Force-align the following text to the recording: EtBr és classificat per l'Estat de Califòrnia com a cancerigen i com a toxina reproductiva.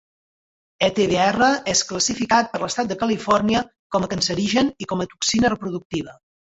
EtBr 0.87 1.49
és 1.75 1.83
classificat 1.91 2.51
per 2.55 2.63
l'Estat 2.65 2.91
de 2.95 2.99
Califòrnia 3.05 3.65
com 3.95 4.09
a 4.09 4.13
cancerigen 4.17 4.77
i 4.87 4.93
com 4.93 5.09
a 5.09 5.13
toxina 5.17 5.57
reproductiva. 5.59 6.23